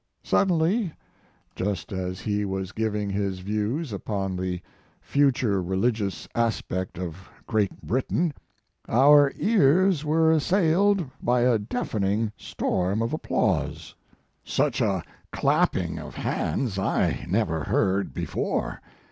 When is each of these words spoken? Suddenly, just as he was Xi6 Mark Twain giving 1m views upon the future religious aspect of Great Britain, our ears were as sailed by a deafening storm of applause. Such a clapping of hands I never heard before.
Suddenly, 0.23 0.93
just 1.55 1.91
as 1.93 2.21
he 2.21 2.43
was 2.43 2.71
Xi6 2.71 2.79
Mark 2.81 2.91
Twain 2.93 3.09
giving 3.09 3.11
1m 3.11 3.35
views 3.43 3.93
upon 3.93 4.35
the 4.35 4.59
future 4.99 5.61
religious 5.61 6.27
aspect 6.33 6.97
of 6.97 7.29
Great 7.45 7.79
Britain, 7.83 8.33
our 8.89 9.31
ears 9.35 10.03
were 10.03 10.31
as 10.31 10.43
sailed 10.43 11.07
by 11.21 11.41
a 11.41 11.59
deafening 11.59 12.31
storm 12.35 13.03
of 13.03 13.13
applause. 13.13 13.93
Such 14.43 14.81
a 14.81 15.03
clapping 15.31 15.99
of 15.99 16.15
hands 16.15 16.79
I 16.79 17.23
never 17.29 17.59
heard 17.65 18.11
before. 18.11 18.81